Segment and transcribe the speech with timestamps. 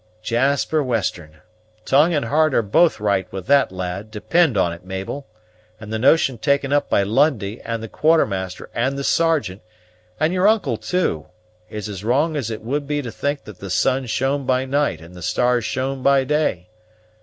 [0.23, 1.41] "Jasper Western!
[1.85, 5.27] tongue and heart are both right with that lad, depend on it, Mabel;
[5.79, 9.61] and the notion taken up by Lundie, and the Quartermaster, and the Sergeant,
[10.19, 11.27] and your uncle too,
[11.69, 15.01] is as wrong as it would be to think that the sun shone by night
[15.01, 16.69] and the stars shone by day.